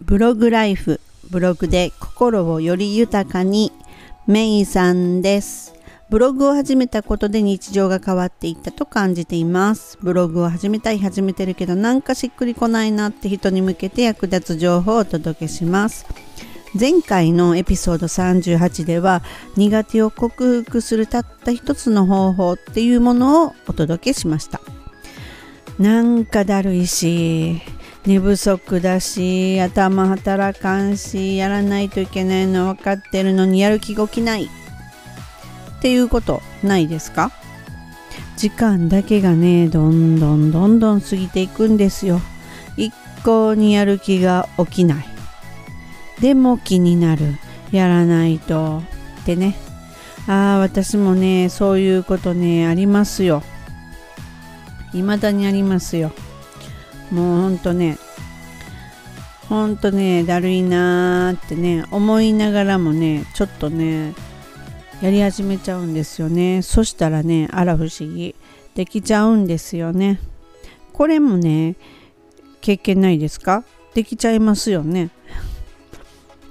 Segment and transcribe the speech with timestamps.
[0.00, 3.72] ブログライフブログで心をより豊かに
[4.26, 5.74] メイさんです。
[6.10, 9.98] ブログを始めたことで日常が変わっていったと感じています。
[10.02, 16.06] ブログを始めたい始めてるけどなんかしっくりこないなって人に向けて役立つ情報をお届けします。
[16.78, 19.22] 前回のエピソード38では
[19.56, 24.60] 苦手を克服するたった一つの方法っていうものをお届けしました。
[25.78, 27.62] なんかだるいし。
[28.06, 34.44] 寝不足だし頭働かんしやらないといけないの分かってるのにやる気が起きない。
[34.44, 34.48] っ
[35.80, 37.30] ていうことないですか？
[38.36, 42.20] 時間だけがねどんどんどんどん過ぎていくんですよ。
[42.76, 42.92] 一
[43.24, 45.06] 向にやる気が起きない。
[46.20, 47.36] でも気になる。
[47.72, 48.82] やらないと
[49.22, 49.56] ってね。
[50.26, 53.42] ああ私もねそういうことねありますよ。
[54.92, 56.12] 未だにありますよ。
[57.10, 57.98] もうほんとね
[59.48, 64.14] ほんとねだるいなーってね思いながらもねちょっとね
[65.02, 66.62] やり始めちゃうんですよね。
[66.62, 68.34] そしたらねあら不思議。
[68.74, 70.18] できちゃうんですよね。
[70.92, 71.76] これもね
[72.60, 73.64] 経験ないですか？
[73.94, 75.10] できちゃいますよね。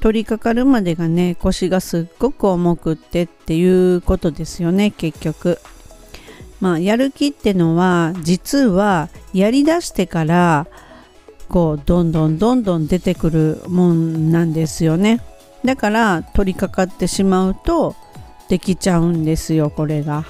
[0.00, 5.58] 取り掛かるまでがね腰がすっごく重くってっていうことですよね結局。
[6.60, 10.66] まあやる気ってのは実はやりだしてから
[11.48, 15.20] こうどんどんどんどん出てくるもんなんですよね
[15.64, 17.94] だから取り掛かってしまうと
[18.48, 20.24] できちゃうんですよこれが。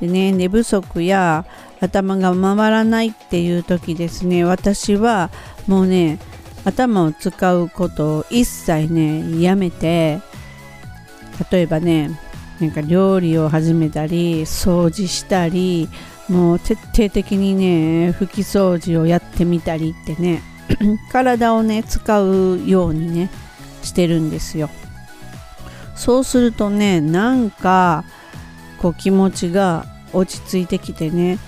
[0.00, 1.44] でね寝不足や
[1.80, 5.30] 頭が回らないっていう時ですね私は
[5.66, 6.18] もうね
[6.64, 10.20] 頭を使うことを一切ねやめて
[11.50, 12.18] 例えばね
[12.60, 15.88] なんか料理を始めたり掃除したり
[16.30, 20.42] もう徹底的にね拭き掃除をやってみたりってね
[21.10, 23.30] 体をね使うようにね
[23.82, 24.70] してるんですよ。
[25.96, 28.04] そうするとねなんか
[28.78, 31.38] こう気持ちが落ち着いてきてね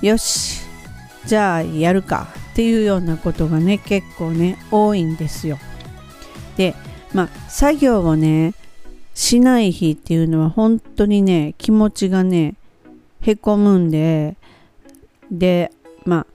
[0.00, 0.62] よし
[1.26, 5.58] じゃあやるかっていうようなことがね結構ね多いんですよ。
[6.56, 6.74] で
[7.12, 8.54] まあ作業をね
[9.14, 12.54] しない日っていうのは本当にね気持ちがね
[13.22, 14.36] へこむんで
[15.30, 15.72] で
[16.04, 16.26] まあ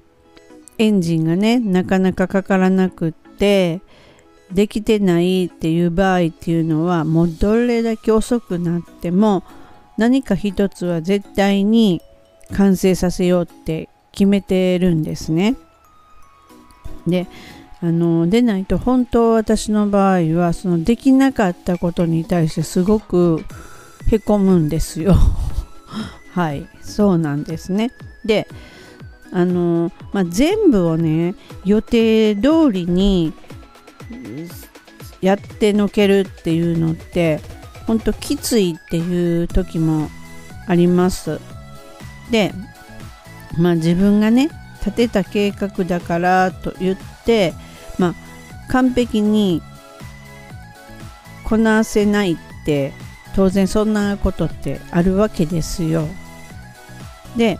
[0.77, 3.81] エンジンがねなかなかかからなくって
[4.51, 9.43] できてないっていう場合っていうのはもうどれだけ遅くなっても
[9.97, 12.01] 何か一つは絶対に
[12.53, 15.55] 完成させようって決めてるんですね。
[17.05, 17.27] で
[17.79, 23.43] あのでないと本当私の場合はそのできなかったことに対してすごく
[24.09, 25.15] へこむんですよ。
[26.37, 27.89] はいそうなんですね。
[28.23, 28.47] で
[29.31, 31.33] あの、まあ、全部をね
[31.65, 33.33] 予定通りに
[35.19, 37.39] やってのけるっていうのって
[37.87, 40.11] 本当きついっていう時も
[40.67, 41.39] あります。
[42.29, 42.53] で
[43.57, 44.51] まあ自分がね
[44.85, 47.55] 立てた計画だからと言って
[47.97, 48.15] まあ
[48.71, 49.63] 完璧に
[51.43, 52.93] こなせないって
[53.33, 56.07] 当然そんなことってあるわけですよ。
[57.37, 57.59] で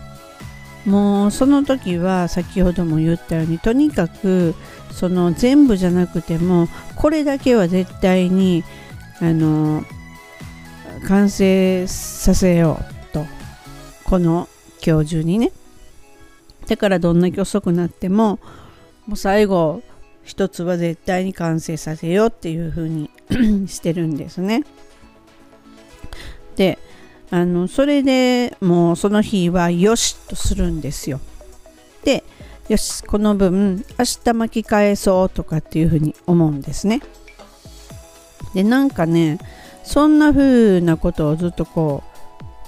[0.86, 4.56] もうその時は先ほども言ったようにとにかく
[4.92, 8.64] その全部じゃなくてもこれだけは絶対に
[9.20, 9.84] あの
[11.08, 13.26] 完成させようと
[14.06, 14.48] この
[14.86, 15.52] 今日中にね
[16.68, 18.40] だからどんだけ遅くなっても
[19.06, 19.84] もう最後
[20.24, 23.10] 一つは絶対に完成させようっていう風に
[23.68, 24.64] してるんですね。
[26.58, 26.78] で
[27.30, 31.20] あのそれでもうその日はよしとするんですよ。
[32.04, 32.24] で
[32.70, 37.02] よしこの分明日巻き返そうとかっていう風に思うんですね。
[38.54, 39.40] でなんかね
[39.84, 42.18] そんな風なことをずっとこう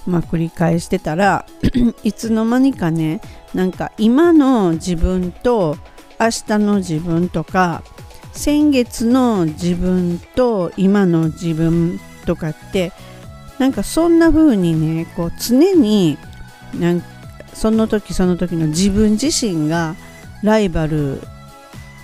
[0.06, 1.46] まあ、繰り返してたら
[2.02, 3.20] いつの間にかね
[3.54, 5.76] なんか今の自分と
[6.18, 7.82] 明日の自分とか
[8.32, 12.92] 先月の自分と今の自分とかって
[13.60, 16.16] なんかそんな風にねこう常に
[16.74, 17.02] なん
[17.52, 19.96] その時その時の自分自身が
[20.42, 21.22] ライバルっ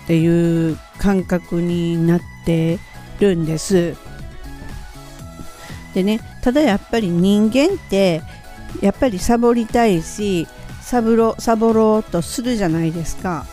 [0.06, 2.78] ていう感覚になって
[3.20, 3.96] るんです。
[5.94, 8.20] でねただやっぱり人間って
[8.82, 10.46] やっぱりサボりたいし
[10.82, 13.46] サボろサボろうとするじゃないですか。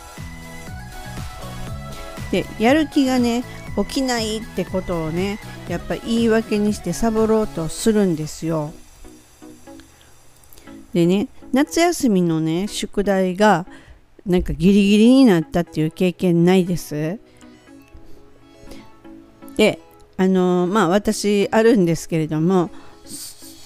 [2.30, 3.44] でやる気がね
[3.78, 5.38] 起きないってことをね
[5.68, 8.72] やっぱ言い訳にしてサボろうとするんですよ。
[10.92, 13.66] でね夏休みのね宿題が
[14.26, 17.18] なんかギリギリになったっていう経験ないです？
[19.56, 19.78] で
[20.16, 22.70] あのまあ私あるんですけれども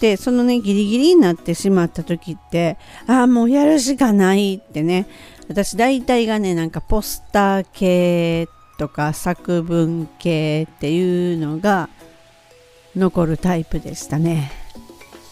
[0.01, 5.07] でそのねギリギリになってしまった時ってああもうやるしかないってね
[5.49, 8.49] 私大体がねなんかポスター系
[8.79, 11.91] とか作文系っていうのが
[12.97, 14.51] 残るタイプでしたね。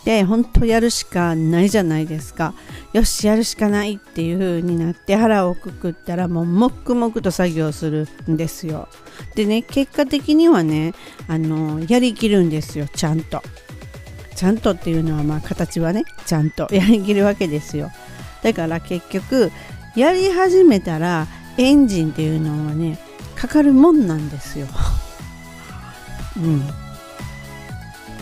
[0.04, 2.54] で本当やるしかないじゃないですか。
[2.92, 8.88] よしやるしかないっていう風になって腹をくくったらもう黙々と作業するんですよ。
[9.34, 10.94] でね結果的にはね
[11.26, 13.42] あのやりきるんですよちゃんと。
[14.36, 17.90] ちゃんとっていうのはまあ形はねちゃんとやりきるわけですよ。
[18.42, 19.50] だから結局
[19.96, 21.26] やり始めたら
[21.58, 22.98] エンジンっていうのはね
[23.36, 24.66] かかるもんなんですよ。
[26.36, 26.66] うん。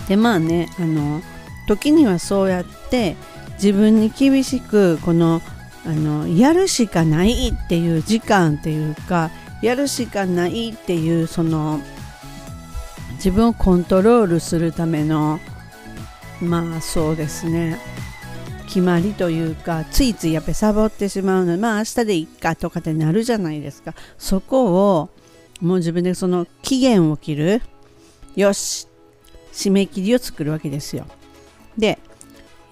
[0.09, 1.23] でまあねあの
[1.67, 3.17] 時にはそうやって
[3.55, 5.41] 自分に厳しくこの
[5.87, 9.31] あのやるしかないっていう時間っていうか
[9.63, 11.81] やるしかないっていうその
[13.15, 15.41] 自分をコントロールするための
[16.41, 17.79] まあそうですね
[18.67, 25.11] 決まりというかついついやっぱりサボってしまうのでまあ明日でいっかとかってなるじゃないですかそこを
[25.61, 27.63] もう自分でその期限を切る
[28.37, 28.89] よし
[29.53, 31.07] 締め切りを作るわけですよ
[31.79, 31.99] で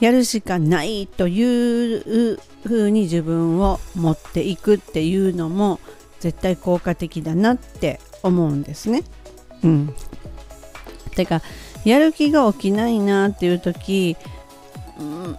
[0.00, 5.78] やるしかないという風に自分を持っていくっていうのも
[6.18, 9.04] 絶対効果的だなって思うんですね。
[9.62, 9.94] うん。
[11.14, 11.40] てか
[11.84, 14.16] やる気が起きないなっていう時、
[14.98, 15.38] うん、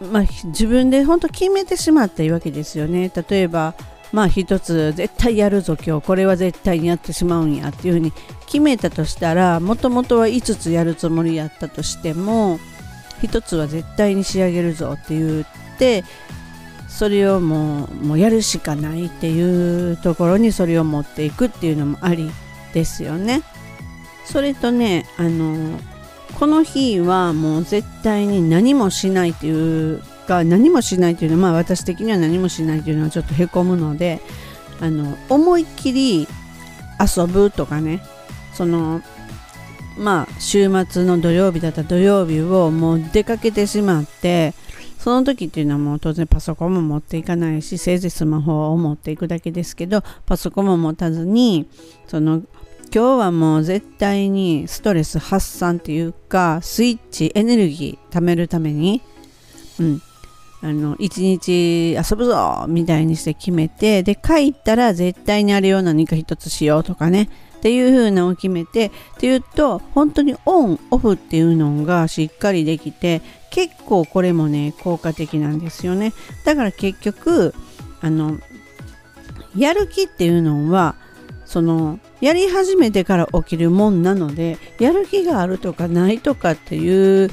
[0.00, 3.10] まあ自分で本当決めてしまったわけですよね。
[3.28, 3.74] 例えば
[4.12, 8.12] まあ一つ絶対やるぞ今日これは絶対にやってしまうんやっていうふうに
[8.46, 12.58] 決めたとしたらもともとは5つやるつもりやったとしても
[13.22, 15.46] 一つは絶対に仕上げるぞって言っ
[15.78, 16.04] て
[16.88, 22.30] それをもうもうやるしかないっていうところにそれを持っていくっていうのもあり
[22.72, 23.42] ですよね。
[24.24, 25.78] それとねあの
[26.38, 34.20] この日はもう絶対に何もしないっていうか何もしないっていうのはまあ私的には何もしないっていうのはちょっとへこむので
[34.80, 36.28] あの思いっきり
[37.00, 38.02] 遊ぶとかね
[38.52, 39.00] その
[39.96, 44.52] まあ週末の土曜日だったら土曜日をもう出かけてしまって
[44.98, 51.66] その時っていうのはもう当然パソコンも持っていかないしせいぜいスマホを持っていくだけですけどパソコンも持たずに
[52.08, 52.42] その
[52.96, 59.02] 今日はもう絶対にストレス発散っていうかスイッチエネルギー貯めるために
[59.78, 60.02] うん。
[60.62, 67.28] あの一日遊ぶぞみたいにして決めてで帰ったら絶対にあれを何か一つしようとかね
[67.58, 73.20] っていう風なのを決めてっていうと本当にオンオフっていうのがしっかりできて
[73.50, 76.14] 結構これもね効果的なんですよね。
[76.46, 77.54] だから結局
[78.00, 78.38] あの
[79.54, 80.96] やる気っていうのは
[81.44, 87.30] そのやり始めてから起きるもんなのでやる気があるとかないとかっていう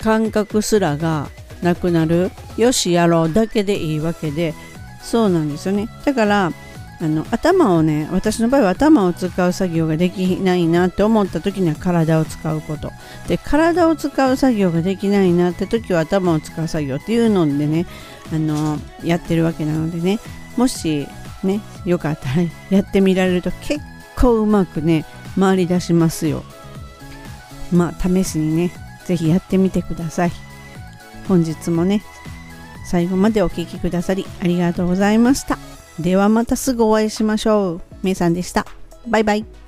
[0.00, 1.28] 感覚すらが
[1.62, 2.30] なくなる。
[2.56, 4.54] よしやろうだけでいいわけで。
[5.02, 5.88] そうなんですよね。
[6.04, 6.52] だから
[7.00, 12.90] あの頭をね私の場合は頭を使う作業ができないなって思った時には体を使うこと。
[13.26, 17.86] で体を使う作業ができないなって時は頭を使う作業っていうのでね
[18.32, 20.20] あのやってるわけなのでね
[20.56, 21.08] もし
[21.42, 23.80] ねよかったらやってみられると結
[24.22, 25.04] 構うまくね
[25.38, 26.42] 回り出しますよ
[27.72, 28.72] まあ試しにね
[29.04, 30.32] 是非やってみてください
[31.28, 32.02] 本日もね
[32.84, 35.58] 最後までお聴きくださりありがとうございました。
[35.98, 37.80] ではまたすぐお会いしましょう。
[38.02, 38.66] めいさんでした。
[39.06, 39.61] バイバイ。